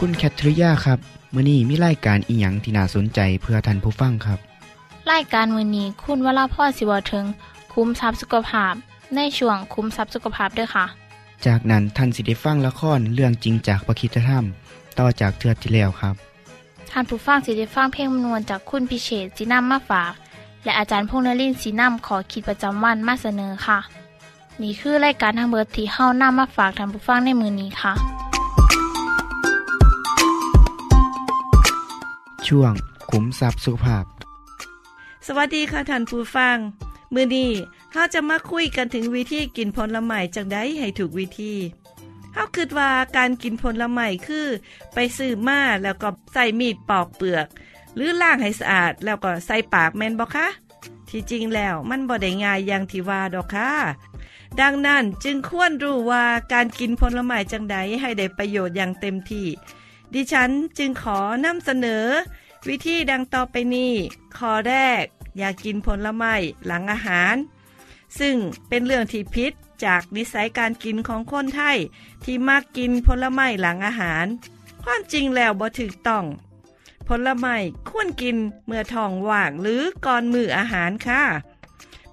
[0.00, 0.98] คุณแคทริยาครับ
[1.34, 4.38] มื้อนี้มีรายการอีหยังที่น่าสนใจเพื่อท่านผู้ฟังครับ
[5.12, 7.24] รายการมือนี้คุณวราพ่อสิวถึง
[7.72, 8.74] คุ้มทรัพย์สุขภาพ
[9.14, 10.86] ในช่วงคุ้มทรัพย์สุขภาพด้วยค่ะ
[11.46, 14.44] จากนั้นท่านสิได้ฟังละครเรื่องจริงจากประคีตธรรม
[14.98, 16.14] ต่อจากเทือกที่แล้วครับ
[16.90, 20.12] ท่านผู้ฟังสิได้ฟังเพลงมนวนจากคุณพิเชษสีน้ำมาฝาก
[20.64, 23.78] และอาจารย์พงษ์นรินทร์สีน้ำขอขีดประจำวันมาเสนอค่ะ
[24.62, 27.92] นี่คือรายการทางเบอร์ที่เฮ้าน้ามาฝากท่านผู้ฟังในมือนี้ค่ะ
[32.48, 32.72] ช่วง
[33.10, 34.04] ขุมทรัพย์สุขภาพ
[35.26, 36.56] สวัสดีค่ะท่านผู้ฟัง
[37.14, 37.50] มือนี้
[37.92, 41.54] เฮาจะมาคุยกันถึงวิธีกินผลไม้จังไดให้ถูกวิธี
[42.34, 44.46] เฮาคิดว่าการกินผลไม้คือ
[44.94, 47.46] ไปซื้อมาแล้วก็ใส่มีดปอกเปลือก
[47.94, 50.46] หรือล้างให้สะอาดแล้วก็ใส่ปากแม่นบ่คะ
[51.08, 53.70] ที่จริงแล้วมันบ่ได้ง่ายอย่างที่ว่าดอกค่ะ
[54.60, 59.46] ดังนั้นจึงควรรู้ว่าการกินผลไม้จังใดให้ได้ประโยชน์อย่างเต็มที่
[60.14, 62.06] ดิฉันจึงขอนำเสนอ
[62.68, 63.92] วิธีดังต่อไปนี้
[64.36, 65.04] ข้อแรก
[65.38, 66.34] อย่ากกินผลไม้
[66.66, 67.34] หลังอาหาร
[68.18, 68.36] ซึ่ง
[68.68, 69.52] เป็นเรื่องที่พิษ
[69.84, 71.78] จากนิสัยการกินของคนไทย
[72.24, 74.26] ที่มักกินผลไม้หลังอาหาร
[74.82, 76.24] ความจริงแล้วบ่ถูกต้อง
[77.08, 77.56] ผลไม้
[77.88, 81.22] ควรกินเมื่อท้องว่างหรือก่อนมื้ออาหารค่ะ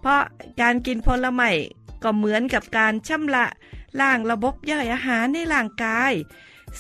[0.02, 0.22] เพราะ
[0.62, 1.50] การกินผลไม้
[2.04, 3.46] ก็เหมือนกับการชำระ
[4.00, 6.14] ล้างระบบย่อยอาหารในร่างกาย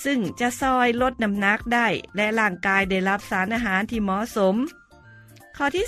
[0.04, 4.56] ซึ่งจะซอยลดน้ำหนักได้ และร่างกายได้รับสารอาหารที่เหมาะสม
[5.56, 5.86] ข้อที่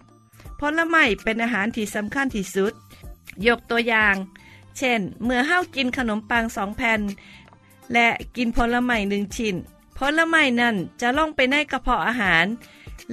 [0.00, 0.60] 2.
[0.60, 2.72] ผลไม้เป็นอาหารที่สำคัญที่สุด
[3.46, 4.14] ยกตัวอย่าง
[4.78, 7.00] เช่น เมื่อเฮากินขนมปังสองแผ่น
[7.92, 9.54] และกินผลไม้หนึ่งชิ้น
[9.98, 12.46] ผลไม้นั่นจะล่องไปในกระเพาะอาหาร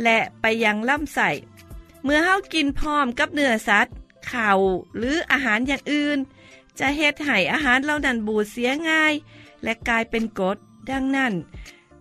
[0.03, 1.29] และไปยังลำไส้
[2.03, 3.95] เมื่อเฮากินพร้อมกับเนื้อสัตว์
[4.31, 4.59] ข่าว
[4.97, 6.17] หรืออาหารอย่างอื่น
[6.79, 9.13] จะเฮ็ดให้อาหารเหล่านั้นบูดเสียง่าย
[9.65, 10.57] และกลายเป็นกรด
[10.89, 11.33] ดังนั้น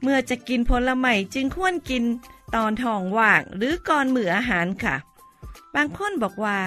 [0.03, 2.05] เมื่อจะกินผลไม้จึงควรกิน
[2.55, 4.97] ตอนท้องว่างหรือก่อนมื้ออาหารค่ะ
[5.75, 6.59] บางคนบอกว่า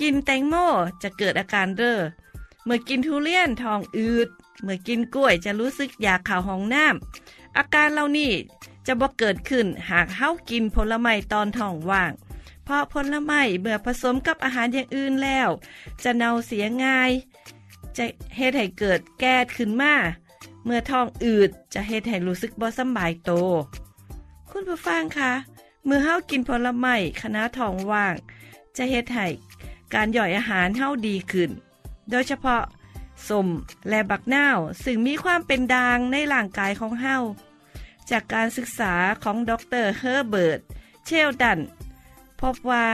[0.00, 0.54] กินแตงโม
[1.02, 2.00] จะเกิดอาการเร่อ
[2.64, 4.28] เมื่อกินทุเรียนท้องอืด
[4.62, 8.32] เมื่อกินกล้วยจะรู้สึกอยากข่าวห้องน้ำอาการเหล่านี้
[8.86, 12.12] จะบ่เกิดขึ้นหากเฮากินผลไม้ตอนท้องว่าง
[12.64, 15.48] เพราะผลไม้เมื่อผสมกับอาหารอย่างอื่นแล้ว
[16.02, 17.10] จะเน่าเสียง่าย
[17.96, 18.04] จะ
[18.36, 19.94] เฮ็ดให้เกิดแก๊สขึ้นมา
[20.64, 23.30] เมื่อท้องอืดจะเฮ็ดให้รู้สึกบ่สบายโต
[24.50, 25.32] คุณผู้ฟังคะ
[25.84, 28.14] เมื่อเฮากินผลไม้คณะท้องว่าง
[28.76, 29.26] จะเฮ็ดให้
[29.94, 31.50] การย่อยอาหารเฮาดีขึ้น
[32.10, 32.62] โดยเฉพาะ
[33.28, 33.48] สม
[33.88, 37.18] และบักนาวซึ่งมีความเป็นดางในร่างกายของเฮา
[38.10, 39.52] จากการศึกษาของด
[39.82, 40.60] รเฮอร์เบิร์ต
[41.04, 41.60] เชลดัน
[42.40, 42.84] พบว่า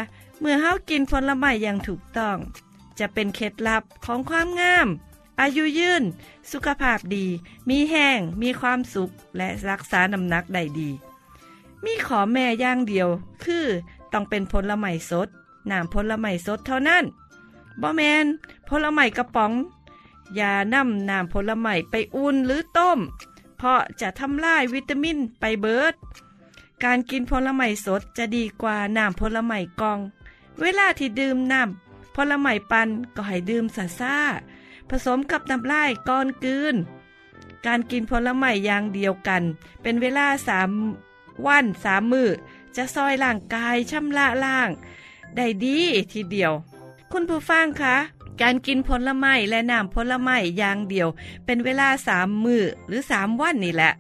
[0.41, 2.37] เมื่อเฮากินผลไม้อย่างถูกต้อง
[2.99, 4.89] จะเป็นเคล็ดลับของความงาม
[5.41, 6.03] อายุยืน
[6.53, 7.27] สุขภาพดี
[7.69, 10.91] มีแห้ง มีความสุข และรักษาน้ำหนักได้ดี
[11.85, 13.09] มีขอแม่อย่างเดียว
[13.45, 13.67] คือ
[14.13, 15.29] ต้องเป็นผลไม้สด
[15.71, 17.05] น้ำผลไม้สดเท่านั้น
[17.81, 18.27] บ่แมน
[18.69, 19.53] ผลไม้กระป๋อง
[20.35, 22.99] อย่านำน้ำผลไม้ไปอุ่นหรือต้ม
[23.57, 25.95] เพราะจะทำลายวิตามินไปเบิด
[26.85, 29.99] การกินผลไม้สดจะดีกว่าน้ำผลไม้กอง
[30.61, 34.17] เวลาที่ดื่มน้ำผลไม้ปันก็ให้ดื่มซาซา
[34.91, 36.77] ผสมกับน้ำลายก่อนกืน
[37.67, 39.43] การกินผลไม้อย่างเดียวกัน
[39.83, 40.71] เป็นเวลาสาม
[41.47, 42.31] วันสามมือ
[42.77, 44.69] จะซอยร่างกายช่ำระล่าง
[45.37, 45.79] ได้ดี
[46.13, 46.53] ทีเดียว
[47.13, 47.97] คุณผู้ฟังคะ
[48.43, 51.09] การกินผลไม้และน้ำผลไม้อย่างเดียว
[51.45, 53.93] เป็นเวลาสามมือหรือสามวันนี่แหละ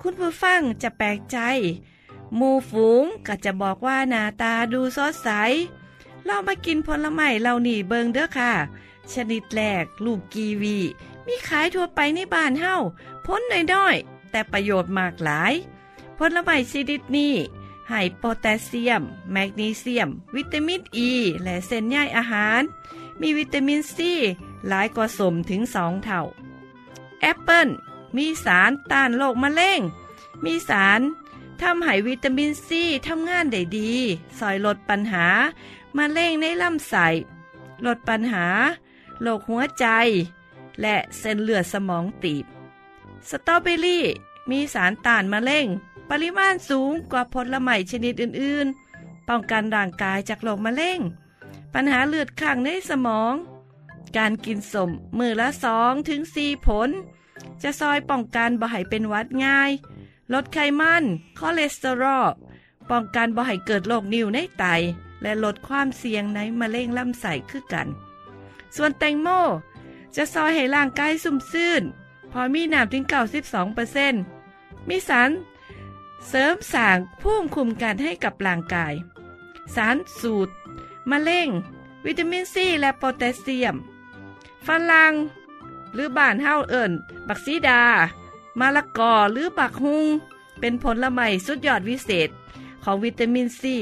[0.00, 1.38] คุณผู้ฟังจะแปลกใจ
[2.38, 5.28] มูฝูงก็จะบอกว่าหน้าตาดูสดใส
[6.24, 8.52] เรามากินผลไม้เหล่านี้เบิงเด้อค่ะ
[9.14, 10.78] ชนิดแรก ลูกกีวี
[11.26, 12.76] มีขายทั่วไปในบ้านเฮา
[13.26, 13.40] พ้น
[13.72, 15.54] น้อยๆ แต่ประโยชน์มากหลาย
[16.18, 17.34] ผลไม้ชนิดนี้
[17.88, 19.02] ให้โพแทสเซียม
[19.32, 21.12] แมกนีเซียม วิตามินอ e, ี
[21.42, 22.62] และเส้นใยอาหาร
[23.20, 24.12] มีวิตามินซี
[24.68, 26.20] หลายกว่าสมถึง2เท่า
[27.20, 27.68] แอปเปิล
[28.16, 29.80] มีสารต้านโรคมะเร็ง
[30.44, 31.00] มีสาร
[31.60, 33.92] ทำให้วิตามินซีทำงานได้ดี
[34.38, 35.26] ช่วยลดปัญหา
[35.96, 37.06] มะเร็งในลำไส้
[37.86, 38.46] ลดปัญหา
[39.22, 39.86] โรคหัวใจ
[40.80, 42.44] และเส้นเลือดสมองตีบ
[43.28, 44.04] สตรอเบอรี่
[44.50, 45.66] มีสารต้านมะเร็ง
[46.10, 51.00] ปริมาณสูงกว่าผลไม้ชนิดอื่นๆ ป้องกันร่างกายจากโรคมะเร็ง
[51.74, 53.34] ปัญหาเลือดคั่งในสมอง
[54.16, 56.88] การกินสมมือละสองถึงสี่ผล
[57.62, 59.70] จะซอยป้องกันบ่ให้เป็นวัดง่าย
[60.32, 61.04] ลดไขมัน
[61.38, 62.26] คอเลสเตอรอล
[62.90, 64.64] ป้องกันบ่ให้เกิดโรคนิ่วในไต
[65.22, 67.88] และลดความเสี่ยงในมะเร็งลำไส้คือกัน
[68.76, 69.28] ส่วนแตงโม
[70.16, 71.82] จะซอยให้ร่างกายสุ่มซื่น
[72.32, 73.04] พอมีน้ำถึง
[73.96, 75.30] 92%มีสาร
[76.28, 78.94] เสริมสร้างภูมิคุ้มกันให้กับร่างกาย
[79.74, 80.52] สารสูตร
[81.10, 81.48] มะเร็ง
[82.04, 83.76] วิตามินซีและโพแทสเซียม
[84.66, 85.12] ฝรั่ง
[85.94, 86.92] หรือบ้านเฮาเอิญ
[87.28, 87.82] บักซีดา
[88.58, 90.06] มะละกอหรือบักฮุง
[90.60, 92.28] เป็นผลไม้สุดยอดวิเศษ
[92.84, 93.76] ของวิตามินซี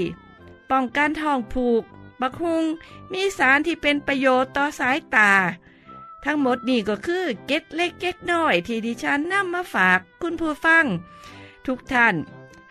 [0.71, 1.83] ป้องกันท้องผูก
[2.21, 2.65] บักฮุง
[3.13, 5.33] มีสารที่เป็นประโยชน์ต่อสายตา
[6.25, 10.85] ทั้งหมดนี่ก็คือเก็ดเล็กเก็ดน้อยที่ดิฉันนำมาฝากคุณผู้ฟัง
[11.67, 12.15] ทุกท่าน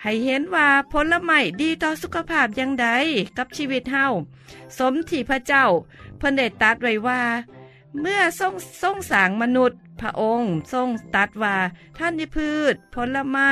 [0.02, 2.88] ให้เห็นว่าผลไม้ดีต่อสุขภาพอย่างใด
[3.38, 4.06] กับชีวิตเฮา
[4.78, 5.66] สมที่พระเจ้า
[6.18, 7.22] เพิ่นได้ตัดไว้ว่า
[8.02, 11.58] เมื่อทรงทรงสางมนุษย์ พระองค์ทรงตัดว่า
[11.98, 13.52] ท่านพืช ผลไม้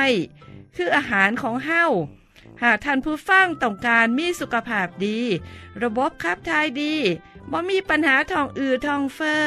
[0.76, 1.84] คืออาหารของเฮา
[2.62, 5.20] หากท่านผู้ฟังต้องการมีสุขภาพดี
[5.82, 6.94] ระบบขับถ่ายดี
[7.50, 9.46] บ่มีปัญหาท้องอืดท้องเฟ้อ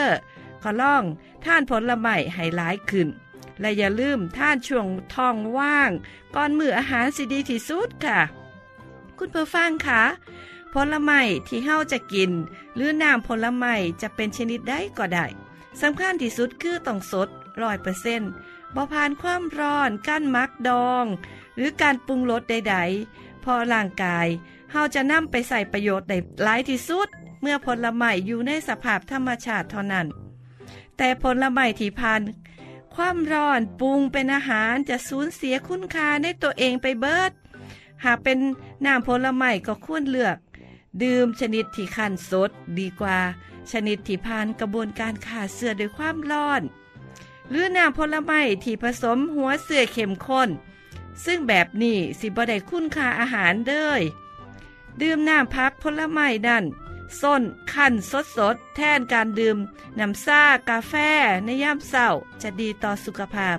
[0.63, 1.03] ขอล่อง
[1.45, 3.07] ท่านผลไม้ให้หลายขึ้น
[3.59, 5.91] และอย่าลืมท่านช่วงท้องว่าง
[6.35, 8.19] ก่อนมื้ออาหารสิดีที่สุดค่ะ
[9.17, 10.03] คุณผู้ฟังคะ
[10.73, 12.31] ผลไม้ที่เฮาจะกิน
[12.75, 15.25] หรือน้ำผลไม้จะเป็นชนิดใดก็ได้
[15.81, 17.29] สำคัญที่สุดคือต้องสด
[17.61, 18.31] ร้อยเปอร์เซ็นต์
[18.75, 21.05] บ่ผ่านความร้อน กั้นมักดอง
[21.55, 22.75] หรือการปรุงรสใด
[23.09, 24.27] ๆ พอร่างกาย
[24.71, 27.07] เฮาจะนำไปใส่ประโยชน์ได้หลายที่สุด
[27.41, 30.07] เมื่อผลไม้อยู่ในสภาพธรรมชาติเท่านั้น
[30.97, 32.21] แต่ผลไม้ที่ผ่าน
[32.95, 37.31] ความร้อนปรุงเป็นอาหารจะสูญเสียคุณค่าในตัวเองไปเบิด
[38.05, 38.37] หากเป็น
[38.85, 40.37] น้ำผลไม้ก็ควรเลือก
[41.03, 42.49] ดื่มชนิดที่คั้นสด
[42.79, 43.19] ดีกว่า
[43.71, 46.61] ชนิดที่ผ่านกระบวนการขาเสือด้วยความร้อน
[47.49, 50.49] หรือน้ำผลไม้ที่ผสมหัวเสือเข้มข้น
[51.25, 54.01] ซึ่งแบบนี้สิบ่ได้คุณค่าอาหารเด้ย
[55.01, 56.63] ดื่มน้ำพักผลไม้นั่น
[57.21, 57.41] ส้น
[57.73, 59.57] ขั้นสดสดแทนการดื่ม
[59.99, 60.93] น้ำซ่ากาแฟ
[61.43, 62.07] ในยามเศร้า
[62.41, 63.57] จะดีต่อสุขภาพ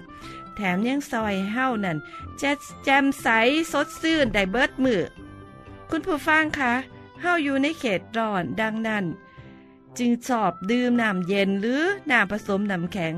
[0.55, 1.99] แถมยังซอยเฮ้านั่น
[2.41, 2.51] จะ
[2.85, 3.29] แจ่มใส
[3.73, 5.03] สดซื่นได้เบิดมือ
[5.91, 6.73] คุณผู้ฟังคะ
[7.21, 9.05] เฮาอยู่ในเขตร้อนดังนั้น
[9.99, 13.15] จึงชอบดื่มน้ำเย็นหรือน้ำผสมน้ำแข็ง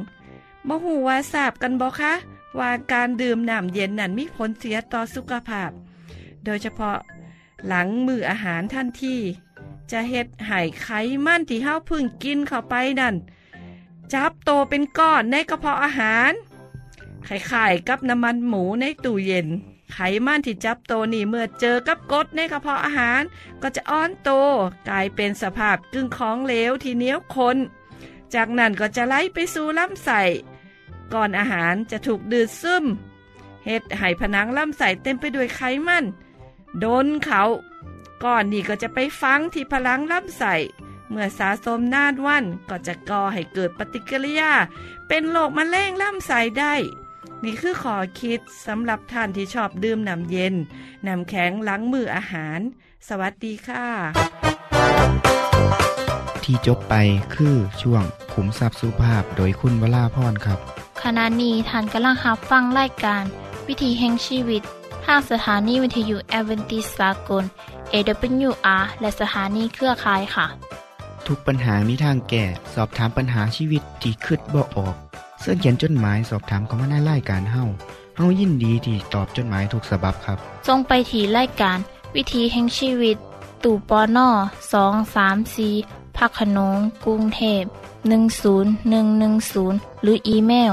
[0.69, 2.13] บ่ฮู้ว่าทราบกันบ่คะ
[2.59, 5.71] ว่าการดื่มน้ำเย็นนั้นมีผลเสียต่อสุขภาพ
[6.45, 6.99] โดยเฉพาะ
[7.67, 9.17] หลังมื้ออาหารทันที
[9.91, 10.89] จะเฮ็ดให้ไข
[11.27, 13.15] มันที่เฮาพึ่งกินเข้าไปนั่น
[14.13, 16.33] จับโตเป็นก้อนในกระเพาะอาหาร
[17.29, 19.49] คล้ายๆกับน้ำมันหมูในตู้เย็น
[19.93, 23.23] ไขมันที่จับโตนี่เมื่อเจอกับกดในกระเพาะอาหาร
[23.63, 24.31] ก็จะอ้อนโต
[24.89, 27.57] กลายเป็นสภาพกึ่งของเหลวที่เหนียวข้น
[28.35, 30.21] จากนั้นก็จะไหลไปสู่ลำไส้
[31.15, 32.85] ก่อนอาหารจะถูกดืดซึม
[33.65, 36.05] เฮ็ดให้ผนังลำไส้เต็มไปด้วยไขมัน
[36.79, 37.43] โดนเขา
[38.25, 40.55] ก้อนนี้ก็จะไปฝังที่พลังลำไส้
[41.11, 44.53] เมื่อสะสมนานวันก็จะก่อให้เกิดปฏิกิริยา
[45.09, 46.75] เป็นโรคมะเร็งลำไส้ได้
[47.45, 50.55] นี่คือขอคิดสำหรับท่านที่ชอบดื่มน้ำเย็น
[51.07, 52.61] น้ำแข็งล้างมืออาหาร
[53.09, 53.87] สวัสดีค่ะ
[56.45, 56.95] ที่จบไป
[57.35, 58.03] คือช่วง
[58.33, 63.25] ขุมทรัพย์สุภาพโดยคุณวราพรครับ ขณะนี้ท่านกำลังรับฟังรายการ
[63.69, 64.63] วิถีแห่งชีวิต
[65.05, 67.45] ทางสถานีวิทยุแอเวนติสากล
[67.93, 70.47] AWR และสถานีเครือข่ายค่ะ
[71.27, 72.45] ทุกปัญหามีทางแก้
[72.75, 74.95] สอบถามปัญหาชีวิตที่คืดบ่ออก
[75.41, 77.65] เสื้อเขียนจดหมายสอบถามเขามาในรายการเฮา
[78.17, 81.79] เฮายินดีที่ตอบจดหมายถูกสาบบครับ ทรงไปถีรายการ
[82.15, 83.17] วิถีแห่งชีวิต
[83.65, 84.29] ตู่ปอน่อ
[84.73, 85.69] สองสามสี
[86.17, 87.63] พักขนงกรุงเทพ
[88.43, 90.73] 10110 หรืออีเมล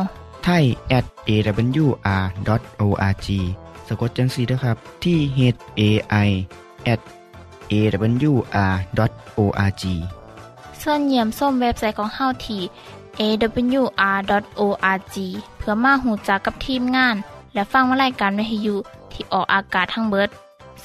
[0.52, 3.28] ไทย at awr.org
[3.88, 5.40] สะกดจังสีนะครับ ที่ h
[5.80, 5.82] a
[6.28, 6.30] i
[6.94, 7.02] at
[7.72, 8.64] awr.org
[10.82, 12.62] ส่วนเยี่ยมส้มเว็บไซต์ของเฮาที่
[13.20, 15.16] awr.org
[15.58, 17.16] เพื่อมาหูจักกับทีมงาน
[17.54, 18.76] และฟังวารายการวิทยุ
[19.12, 20.30] ที่ออกอากาศทั้งเบิด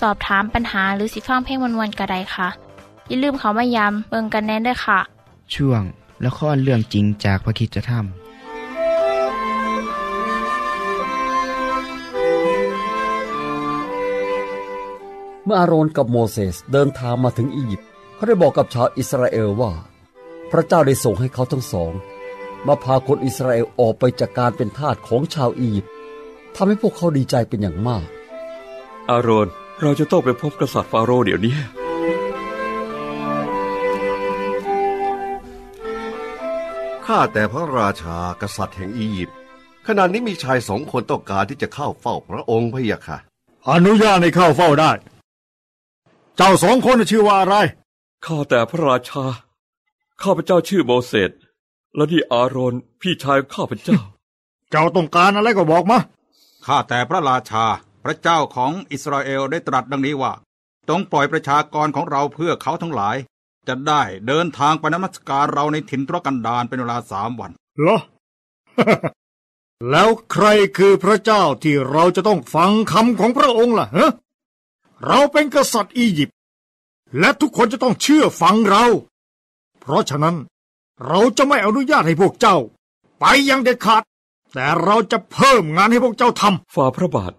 [0.01, 2.49] สอบถามปัญหาหรือสิฟังเพลงวนๆกระไดค่ะ
[3.09, 4.99] อย่าลืมเขามายามเบิงกันแน่นด้วยค่ะ
[5.55, 5.83] ช่วง
[6.27, 7.97] ละครเรื่องจริงจากพระคริสตธร
[15.45, 19.73] เมื่ออาโรนกับโมเสสเดินทางมาถึงอียิปต์เขาได้บอกกับชาวอิสราเอลว่า
[20.51, 21.93] พระเจ้าได้ส่งให้เขาทั้งสอง
[22.67, 25.93] มาพาคนอิสราเอลออกไปจากการเป็นทาสของชาวอียิปต์
[26.55, 28.07] ทำให้พวกเขาดีใจเป็นอย่างมาก
[29.11, 29.49] อาโรน
[29.81, 31.55] เราจะต้องไปพบกษัตริย์ฟาโรห์เดี๋ยวนี้
[37.07, 39.37] ข้าแต่พระราชากษัตริย์แห่งอียิปต์
[39.87, 43.19] ขณะนี้มีชายสองคนต้องการที่จะเข้าเฝ้าพระองค์พะยะค่ะ
[43.71, 44.93] อนุญาตให้เข้าเฝ้าได้
[46.37, 47.57] เจ้าสองคนชื่อว่าอะไร
[48.25, 49.25] ข้าแต่พระราชา
[50.23, 51.31] ข้าพเจ้าชื่อโมเสส
[51.97, 53.99] และนี่อาโรนพี่ชายข้าพเจ้า
[54.71, 55.99] เจ้าต้องการอะไรก็บอกมา
[56.67, 57.65] ข้าแต่พระราชา
[58.05, 60.33] พระเจ้าของอิสราเอลได้ตรัสดังนี้ว่า
[60.89, 63.17] ต้องปล่อยประชากรของเราเพื่อเขาทั้งหลาย
[63.69, 67.99] จะได้เดินทางไปนมัสการเราในถิ่นทุรกันดารเป็นเวลาสามวัน เหรอ
[69.91, 70.47] แล้วใคร
[70.79, 74.11] คือพระเจ้าที่เราจะต้องฟังคำของพระองค์ล่ะฮะ
[75.07, 76.37] เราเป็นกษัตริย์อียิปต์
[77.19, 78.85] และทุกคนจะต้องเชื่อฟังเรา
[79.81, 80.37] เพราะฉะนั้น
[81.07, 82.57] เราจะไม่อนุญาตให้พวกเจ้า
[83.21, 84.03] ไปอยังเด็ดขาด
[84.53, 87.33] แต่เราจะเพิ่มงานให้พวกเจ้าทำฝ่าพระบาท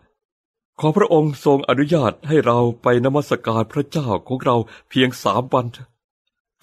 [0.80, 4.56] ขอพระองค์ทรงอนุญาตให้เราไปนมัสการพระเจ้าของเรา
[4.90, 5.90] เพียงสามวันเถอะ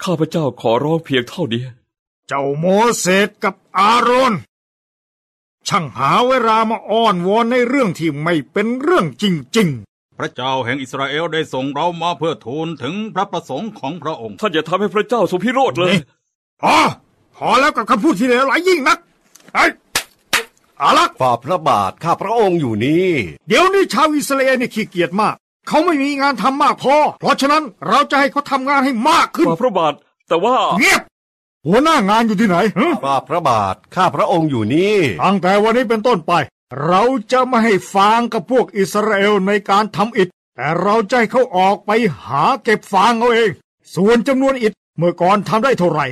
[0.03, 1.63] ข้าพเจ้าขอร้องเพียงเท่านี้
[2.27, 2.65] เจ้าโม
[2.99, 4.33] เสสกับอาโรน
[5.67, 9.23] ช่างหาเวลามาอ้อนวอนในเรื่องที่ไม่เป็นเรื่องจ
[9.57, 9.92] ริงพ
[10.23, 16.75] ระเจ้าแห่งอิสราเอลได้ส่งเรามาเพื่อทูลถึงพระประสงค์ของพระองค์ ท่านอย่าทำให้พระเจ้าทรงพิโรธเลยๆพอ
[17.37, 18.97] พอแล้วกับคำพูดที่เลวไหลยิ่งนัก
[19.53, 19.65] ไอ้
[20.81, 23.09] อาลักษ์ฝ่าพระบาทข้าพระองค์อยู่นี่
[23.47, 25.35] เดี๋ยวนี้ชาวอิสราเอลนี่ขี้เกียจมาก
[25.67, 29.93] เขาไม่มีงานทำมากพอ เพราะฉะนั้นเราจะให้เขาทำงานให้มากขึ้นฝ่าพระบาท
[30.27, 31.01] แต่ว่า เงียบ
[31.67, 36.33] หัวหน้างานอยู่ที่ไหนฮะฝ่าพระบาทข้าพระองค์อยู่นี่ ตั้งแต่วันนี้เป็นต้นไป
[36.81, 41.91] เราจะไม่ให้ฟางกับพวกอิสราเอลในการทำอิฐแต่เราจะให้เขาออกไป
[42.23, 43.51] หาเก็บฟางเอาเอง
[43.95, 46.05] ส่วนจำนวนอิฐเมื่อก่อนทำได้เท่าไหร่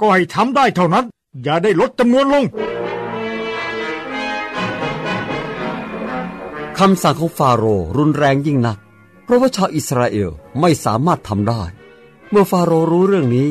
[0.00, 1.04] ก็ให้ทำได้เท่านั้น
[1.42, 2.44] อย่าได้ลดจำนวนลง
[6.78, 8.78] คำสั่งของฟาโรห์รุนแรงยิ่งนัก
[9.24, 11.62] เพราะว่าชาวอิสราเอลไม่สามารถทำได้
[12.30, 13.48] เมื่อฟาโรห์รู้เรื่องนี้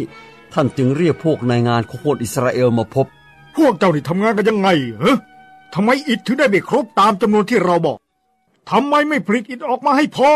[0.53, 3.05] ท่านจึงเรียกพวกนายงานของคนอิสราเอลมาพบ
[3.55, 4.69] พวกเจ้านี่ทำงานกันยังไง
[5.03, 5.17] ฮะ
[5.73, 7.97] ทำไมอิฐถึงได้ไม่ครบตามจำนวนที่เราบอก
[8.69, 10.29] ทำไมไม่ผลิตอิฐออกมาให้พอ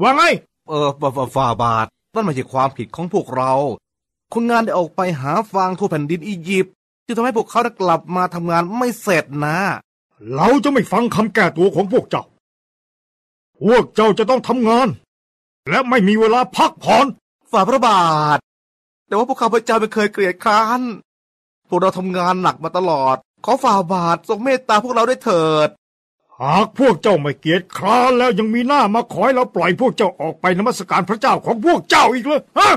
[0.00, 0.22] ว่าไง
[0.68, 3.52] เออฝ่าฝ่าฝ่าบาทนั่นไม่ใช่ความผิดของพวกเรา
[4.32, 9.56] คนงานได้ออกไปหาฟางทั่วแผ่นดินอียิปต์จึงทำให้พวกเขาได้กลับมาทำงานไม่เสร็จนะ
[10.34, 12.24] เราจะไม่ฟังคำแก้ตัวของพวกเจ้า
[13.62, 14.88] พวกเจ้าจะต้องทำงาน
[15.68, 17.06] และไม่มีเวลาพักผ่อน
[17.52, 18.04] ฝ่าพระบา
[18.36, 18.38] ท
[19.06, 20.80] แต่ว่าพวกข้าพเจ้าไม่เคยเกลียดคร้าน
[21.68, 25.68] พวกเราทำงานหนักมาตลอด ขอฝ่าบาททรงเมตตาพวกเราได้เถิด
[26.40, 32.70] หากพวกเจ้าไม่เกียจคร้านแล้วยังมีหน้ามาขอให้เราปล่อยพวกเจ้าออกไปนมัสการพระเจ้าของพวกเจ้าอีกเลยฮะ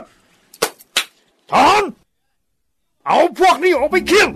[1.52, 1.84] ถอน
[3.06, 4.30] เอาพวกนี้ออกไปเคี่ยง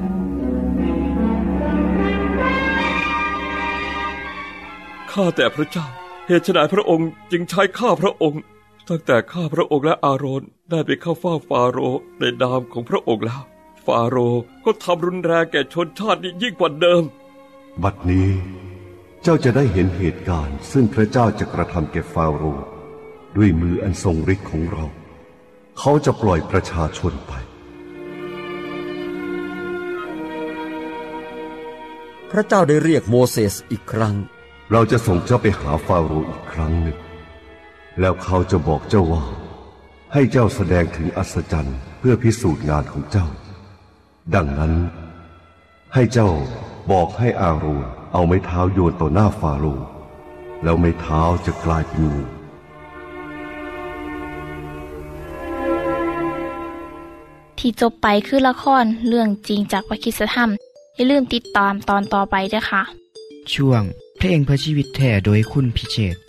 [5.12, 5.88] ข้าแต่พระเจ้า
[6.27, 8.41] เหตุไฉนพระองค์จึงใช้ข้าพระองค์
[8.88, 17.03] ตั้งแต่ข้าพระองค์และอาโรนได้ไปเข้าเฝ้าฟาโรห์ในนามของพระองค์แล้วฟาโรห์ก็ทำรุนแรงแก่ชนชาตินี้ยิ่งกว่าเดิม
[17.84, 18.29] บัดนี้
[19.24, 22.65] เจ้าจะได้เห็นเหตุการณ์ ซึ่งพระเจ้าจะกระทำแก่ฟาโรห์
[23.36, 24.86] ด้วยมืออันทรงฤทธิ์ของเรา
[25.79, 27.34] เขาจะปล่อยประชาชนไป
[32.31, 34.15] พระเจ้าได้เรียกโมเสสอีกครั้ง
[34.72, 36.98] เราจะส่งเจ้าไปหาฟาโรห์อีกครั้งหนึ่ง
[38.00, 39.24] แล้วเขาจะบอกเจ้าว่า
[40.13, 43.27] ให้เจ้าแสดงถึงอัศจรรย์เพื่อพิสูจน์งานของเจ้า
[44.36, 44.74] ดังนั้น
[45.93, 46.29] ให้เจ้า
[46.91, 49.88] บอกให้อาโรนเอาไม้เท้าโยนต่อหน้าฟาโรห์
[50.63, 52.13] แล้วไม้เท้าจะกลายเป็นงู
[57.59, 60.50] ที่จบไปคือละครเรื่องจริงจากพระคริสตธรรม
[60.95, 62.83] อย่าลืมติดตามตอนต่อไปด้วยค่ะ
[63.53, 63.83] ช่วง
[64.17, 66.28] เพลงเพื่อชีวิตแท่โดยคุณพิเชษ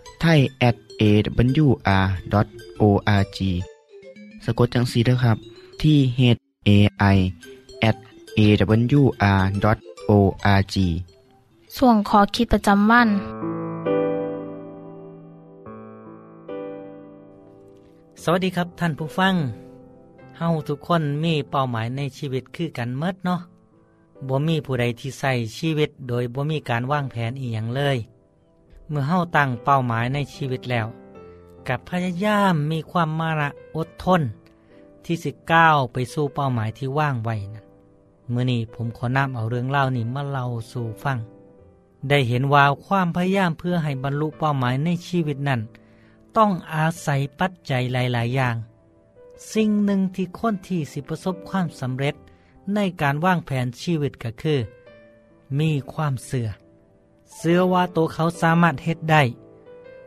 [0.21, 1.77] ไทย at awr.org
[4.45, 5.37] สะกดจังสีนะครับ
[5.81, 6.19] ที่ h
[6.67, 6.69] a
[7.15, 7.17] i
[7.89, 7.97] at
[8.37, 9.65] awr.org
[11.77, 13.09] ส่วนขอคิดประจำวัน
[18.23, 19.33] สวัสดีครับท่านผู้ฟัง
[20.37, 23.41] เฮาทุกคนมีเป้าหมายในชีวิตคือกันเมดเนาะ
[24.27, 27.97] บ่มีผู้ใดที่ใส่ชีวิตโดยบ่มีการวางแผนอีหยังเลย
[28.91, 30.87] เมื่อเฮาตั้งเป้าหมายในชีวิตแล้ว
[31.67, 34.21] กับพยายามมีความมาระอดทน
[35.05, 37.65] ที่สิก้าวไปสู่เป้าหมายที่ว่างไว้นั้น
[38.29, 41.17] เมื่อนี้ผมขอนำเอาเรื่องเล่านี้มาเล่าสู่ฟัง
[42.09, 45.61] ได้เห็นว่าความพยายามเพื่อให้บรรลุเป้าหมายในชีวิตนั้น
[46.37, 48.55] ต้องอาศัยปัจจัยหลาย ๆ อย่าง
[49.53, 52.15] สิ่งหนึ่งที่คนที่สิประสบความสำเร็จ
[52.75, 54.59] ในการวางแผนชีวิตก็คือ
[55.59, 56.49] มีความเสื่อ
[57.37, 59.23] เสื่อว่าตัวเขาสามารถเฮ็ดได้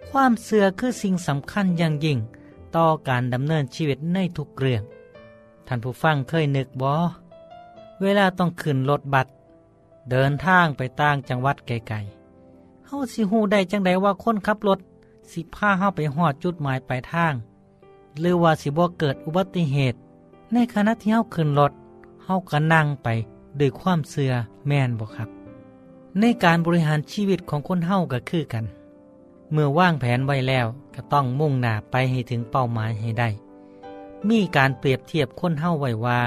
[0.08, 2.18] ความเสื่อคือสิ่งสำคัญอย่างยิ่ง
[2.76, 4.82] ต่อการดำเนินชีวิตในทุกเรื่อง
[5.66, 6.90] ท่านผู้ฟังเคยนึกบ่
[8.02, 9.26] เวลาต้องขึ้นรถบัส
[10.10, 14.78] เดินทางไปต่างจังหวัดไกลๆเฮาสิฮู้ได้จังใดว่าคนขับรถ
[15.32, 17.34] สิพาเฮาไปหอดจุดหมายปลายทาง
[18.20, 19.98] หรือว่าสิบ่เกิดอุบัติเหตุ
[20.52, 21.72] ในขณะที่เฮาขึ้นรถ
[22.24, 23.08] เฮาก็นั่งไป
[23.60, 24.32] ด้วยความเสื่อ
[24.66, 25.43] แม่นบ่ครับ
[26.20, 28.64] ในการบริหารชีวิตของคนเฮาก็คือกัน
[29.53, 33.29] เมื่อว่างแผนไว้แล้วก็ต้องมุ่งหน้าไปให้ถึงเป้าหมายให้ได้
[34.29, 36.20] มีการเปรียบเทียบคนเฮาไว้ว่า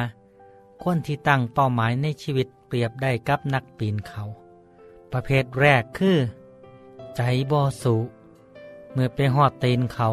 [0.83, 4.21] คนที่ตั้งเป้าหมายในชีวิตเปรียบได้กับนักปีนเขา
[5.11, 6.17] ประเภทแรกคือ
[7.15, 7.21] ใจ
[7.51, 7.95] บ่สู
[8.93, 10.07] เมื่อไปหอดตีนเขา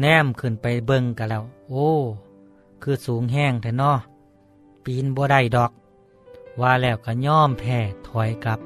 [0.00, 1.88] แนมขึ้นไปเบิ่งกันแล้ว โอ้
[2.82, 3.92] คือสูงแห้งแต่นอ
[4.84, 5.72] ปีนบ่ได้ดอก
[6.60, 8.60] ว่าแล้วก็ย่อมแพ้ถอยกลับ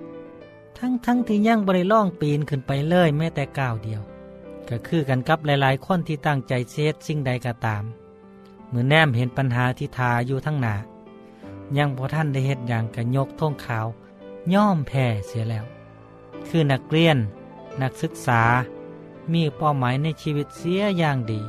[0.84, 4.02] ทั้งทั้งที่ยังบริล่องปีนขึ้นไปเลยแม้แต่ก้าวเดียว
[4.68, 7.84] ก็คือกันกับหลายๆ คนที่ตั้งใจเซตสิ่งใดก็ตาม
[8.68, 10.74] เมื่อแนมเห็นปัญหาที่ทาอยู่ทั้งหนา
[11.76, 13.86] ยังพอท่านได้เห็ดอย่างกันยกท่งขาว
[14.54, 15.64] ย่อมแพ้เสียแล้ว
[16.48, 17.18] คือนักเรียน
[17.82, 18.42] นักศึกษา
[19.32, 21.40] มีเป้าหมายในชีวิตเสียอย่างดี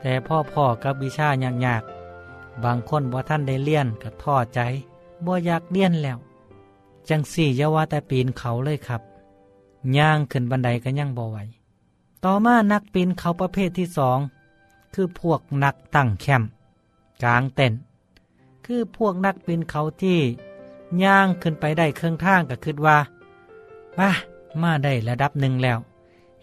[0.00, 1.28] แต่พ่อพ่อกับวิชา
[1.64, 4.60] ยากๆบางคนบ่ท่านได้เลี่ยนก็ท้อใจ
[5.24, 6.18] บ่อยากเลี่ยนแล้ว
[7.08, 9.02] จังสี่ยาว่าแต่ปีนเขาเลยครับ
[9.96, 11.38] ย่างขึ้นบันไดก็ยังบ่ไหว
[12.24, 14.18] ต่อมานักปีนเขาประเภทที่สอง
[14.94, 16.50] คือพวกนักตั้งแคมป์
[17.22, 17.80] กลางเต็นท์
[18.64, 20.18] คือพวกนักปีนเขาที่
[21.02, 22.96] ย่างขึ้นไปได้เครื่องท่างก็คิดว่า
[23.98, 24.10] มา
[24.62, 25.78] มาได้ระดับหนึ่งแล้ว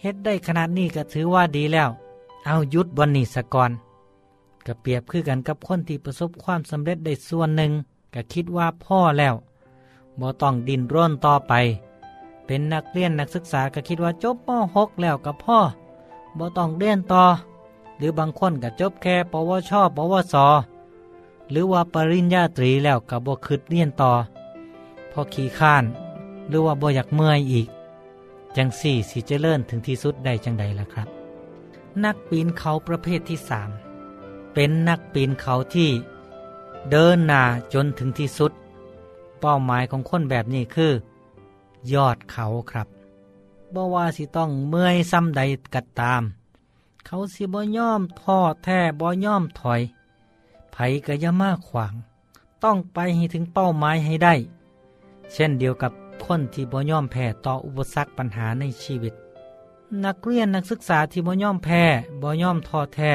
[0.01, 1.89] เฮ็ดได้ขนาดนี้ก็ถือว่าดีแล้ว
[2.45, 3.71] เอายุดบนนี้สะก่อน
[4.65, 7.71] ก็เปรียบคือกันกับคนที่ประสบความสำเร็จได้ส่วนหนึ่ง
[8.13, 9.35] ก็คิดว่าพ่อแล้ว
[10.19, 11.53] บ่ต้องดินร่นต่อไป
[12.45, 15.59] เป็นนักเรียนนักศึกษาก็คิดว่าจบม .6 แล้วกับพ่อ
[16.37, 17.23] บ่ต้องเรียนต่อ
[17.97, 20.35] หรือบางคนก็จบแค่ปวชปวส
[21.51, 24.11] หรือว่าปริญญาตรีแล้วก็บ่คิดเรียนต่อ
[25.11, 25.83] พอขี้ข้าน
[26.49, 27.67] หรือว่าบ่อยากเมื่อยอีก
[28.55, 31.07] จังสี่สิเจริญถึงที่สุดได้จังใดล่ะครับ
[32.03, 33.69] นักปีนเขาประเภทที่สาม
[34.53, 35.89] เป็นนักปีนเขาที่
[36.91, 37.41] เดินหน้า
[37.73, 38.51] จนถึงที่สุด
[39.43, 40.91] เป้าหมายของคนแบบนี้คือ
[41.93, 42.87] ยอดเขาครับ
[43.73, 45.41] บ่ว่าสิต้องเมื่อยซ้ำใด
[45.75, 46.23] กัดตาม
[47.05, 49.81] เขาสิบ่ย่อมท้อแท้บ่ย่อมถอย
[50.71, 51.93] ไผก็ย่ามาขวาง
[52.63, 54.33] ต้องไปให้ถึงเป้าหมายให้ได้
[55.33, 55.91] เช่นเดียวกับ
[56.25, 59.13] คนที่บ่ย่อมแพ้ต่ออุปสรรคปัญหาในชีวิต
[60.05, 61.83] นักเรียนนักศึกษาที่บ่ย่อมแพ้
[62.21, 63.13] บ่ย่อมท้อแท้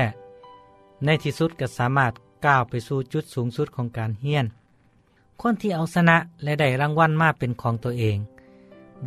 [1.05, 2.13] ในที่สุดก็สามารถ
[2.47, 4.47] ก้าวไปสู่จุดสูงสุดของการเฮียน
[5.43, 8.19] คนที่เอาชนะและได้รางวัลมาเป็นของตัวเอง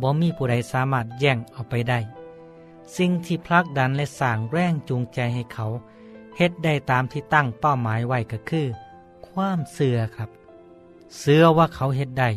[0.00, 2.00] บ่มีผู้ใดสามารถแย่งเอาไปได้
[2.96, 5.66] สิ่งที่พลักดันและสร้างแรงจูงใจให้เขา
[6.36, 8.66] เฮ็ดได้ตามที่ตั้งเป้าหมายไว้ก็คือ
[9.28, 10.30] ความเสื่อครับ
[11.18, 12.30] เสื่อว่าเขาเฮ็ดได้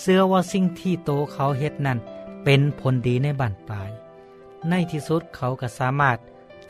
[0.00, 1.98] เสื่อว่าสิ่งที่โตเขาเฮ็ดนั้น
[2.44, 3.90] เป็นผลดีในบั้นปลาย
[4.68, 6.18] ในที่สุดเขาก็สามารถ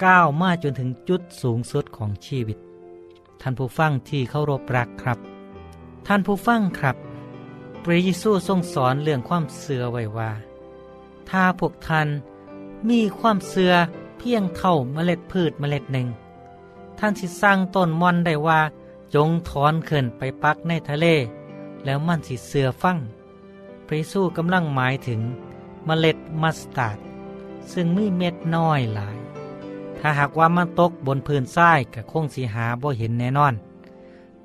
[0.05, 2.59] ก้าวมาจนถึงจุดสูงสุดของชีวิต
[3.40, 5.18] ท่านผู้ฟังที่เคารพรักครับ
[6.06, 6.96] ท่านผู้ฟังครับ
[7.82, 10.30] พระเยซูทรงสอนเรื่องความเสื่อไว้ว่า
[11.28, 12.08] ถ้าพวกท่าน
[12.88, 13.72] มีความเสื่อ
[14.18, 16.06] เพียงเท่าเมล็ดพืชเมล็ดหนึ่ง
[16.98, 18.60] ท่านสิสร้างต้นมอนได้ว่า
[19.14, 21.06] จงถอนขึ้นไปปักในทะเล
[21.84, 22.98] แล้วมันสิเสือฟัง
[23.86, 25.20] พระเยซูกำลังหมายถึง
[25.86, 26.98] เมล็ดมัสตาร์ด
[27.72, 29.16] ซึ่งมีเม็ดน้อยหลาย
[29.98, 33.54] ถ้าหากว่ามันตกบนพื้นทรายก็คงสีหาบ่เห็นแน่นอน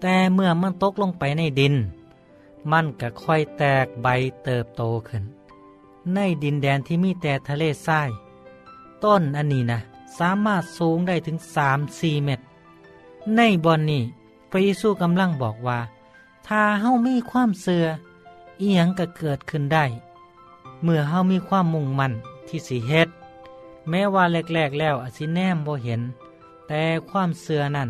[0.02, 1.76] แต่เมื่อมันตกลงไปในดิน
[2.72, 4.08] มันก็ค่อยแตกใบ
[4.44, 5.24] เติบโตขึ้น
[6.14, 8.10] ในดินแดนที่มีแต่ทะเลทราย
[9.04, 9.80] ต้นอันนี้นะ
[10.20, 12.44] สามารถสูงได้ถึงสามสี่เมตร
[13.36, 14.04] ในบอนนี้
[14.50, 15.80] พระเยซูกำลังบอกว่า
[16.48, 17.86] ถ้าเฮามีความเสื่อ
[18.62, 19.86] อียงก็เกิดขึ้นได้
[20.84, 22.14] เมื่อเฮามีความมุ่งมั่น
[22.48, 23.10] ที่สิเฮ็ด
[23.90, 26.02] แม้ว่าแรกๆแล้วอาจสิแนมบ่เห็น
[26.68, 27.90] แต่ความเสือนั้น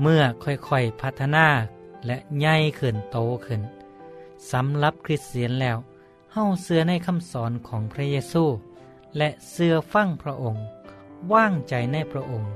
[0.00, 1.46] เมื่อค่อยๆพัฒนา
[2.06, 3.62] และใหญ่ขึ้นโตขึ้น
[4.52, 5.78] สำหรับคริสเตียนแล้ว
[6.32, 8.44] เฮาเสื่อในคำสอนของพระเยซู
[9.16, 10.64] และเสื่อฟั่งพระองค์
[11.32, 12.52] ว่างใจในพระองค์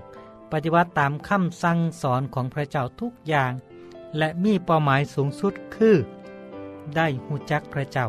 [0.53, 3.53] ปฏิบัติตามคำสั่งสอนของพระเจ้าทุกอย่าง
[4.19, 5.97] และมีเป้าหมายสูงสุดคือ
[6.97, 8.07] ได้หูจักพระเจ้า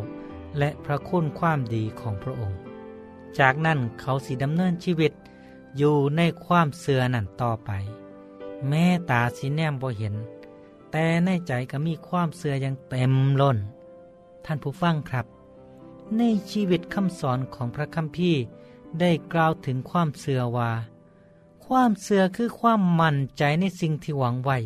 [0.60, 2.58] และพระคุณความดีของพระองค์
[3.40, 5.14] จากนั้นเขาสิดำเนินชีวิต
[5.78, 7.72] อยู่ในความเสื่อนั่นต่อไป
[8.70, 10.16] แม่ตาสีแนมบ่เห็น
[10.92, 13.58] แต่ในใจก็มีความเสื่อย่างเต็มล้น
[14.46, 15.26] ท่านผู้ฟังครับ
[16.18, 18.42] ในชีวิตคำสอนของพระคัมภีร์
[19.00, 20.72] ได้กล่าวถึงความเสื่อว่า
[21.66, 24.58] ความเสื่อคือความมั่นใจในสิ่งที่หวังไว้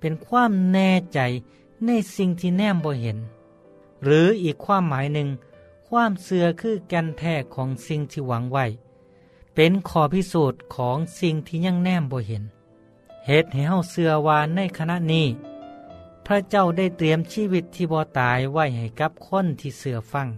[0.00, 1.20] เป็นความแน่ใจ
[1.86, 3.18] ในสิ่งที่แนมบ่เห็น
[4.02, 5.28] หรืออีกความหมายหนึ่ง
[5.88, 8.66] ความเสื่อคือแกนแท้ของสิ่งที่หวังไว้
[9.54, 12.42] เป็นขอพิสูจน์ของสิ่งที่ยังแนมบ่เห็น
[13.26, 15.26] เหตุให้เฮาเสื่อว่าในขณะนี้
[16.26, 20.28] พระเจ้าได้เตรียมชีวิตที่บ่ตายไว้ให้กับคนที่เสื่อฟัง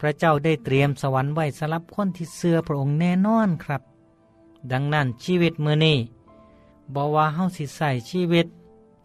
[0.00, 3.82] พระเจ้าได้เตรียมสวรรค์ไว้สำหรับคนที่เสื่อพระองค์แน่นอนครับ
[4.72, 5.98] ดังนั้นชีวิตมือนี้
[6.94, 8.46] บอว่าเฮาสิใส่ชีวิต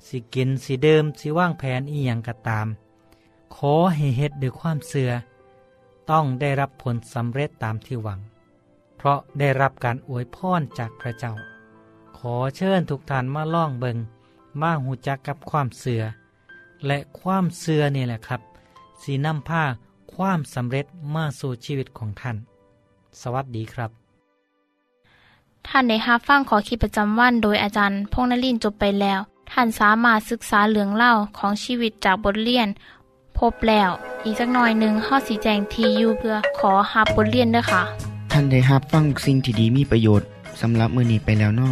[0.08, 2.68] สิกินสิเดิมสิว่างแผนอีหยังก็ตาม
[3.56, 5.12] ขอให้เฮ็ดด้วยความเสื่อ
[6.10, 8.20] ต้องได้รับผลสำเร็จตามที่หวัง
[8.98, 11.34] เพราะได้รับการอวยพรจากพระเจ้า
[12.24, 13.98] ขอเชิญทุกท่านมาล่องเบิง
[14.62, 16.04] มาหูจักกับความเสื่อ
[16.88, 18.42] และความเสื่อนี่แหละครับ
[19.02, 19.64] สีน้ำผ้า
[20.14, 22.36] ความสำเร็จมาสู่ชีวิตของท่าน
[23.22, 23.92] สวัสดีครับ
[25.68, 29.20] ท่านได้รับฟังขอคิดประจำวันโดยอาจารย์พงษ์นลินทร์จบไปแล้ว
[29.52, 32.68] ท่านสามารถศึกษาเรื่องเล่าของชีวิตจากบทเรียน
[33.38, 33.90] พบแล้ว
[34.24, 37.82] อีกสักหน่อยหนึ่งข้อสีแจงทียูเพื่อขอฮับบทเรียนด้วยค่ะ
[38.32, 40.28] ท่านได้รับฟังสิ่งที่ดีมีประโยชน์
[40.62, 41.72] สำหรับมือนี้ไปแล้วนอ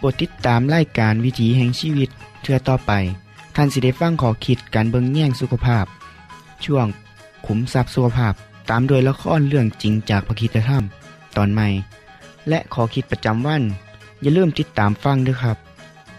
[0.00, 2.08] โปรดติดตามรายการวิถีแห่งชีวิต
[2.42, 2.92] เทือต่อไป
[3.56, 5.84] ท่านสิได้ฟังขอคิดการเบิงแย่งสุขภาพ
[6.64, 6.86] ช่วง
[7.46, 8.34] ขุมทรัพย์สุขภาพ
[8.70, 10.84] ตามโดยละครเรื่องจริงจากพระคีตธรรม
[11.36, 11.68] ตอนใหม่
[12.48, 13.62] และขอคิดประจำวัน
[14.22, 15.56] อย่าลืมติดตามฟังด้วยครับ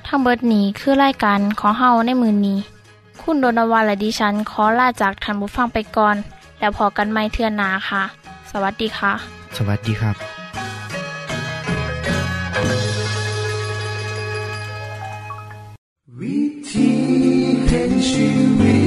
[0.08, 2.60] ทั้งเบิดนี้คือรายการขอเฮาในมือนี้
[3.22, 6.16] คุณโดนวาและดิฉันขอลาจากทันบุฟังไปก่อน
[6.60, 8.04] แล้วพอกันไม่เทื่อนนาค่ะ
[8.52, 9.14] สวัสดีค่ะ
[9.58, 10.41] สวัสดีครับ
[17.72, 18.81] didn't you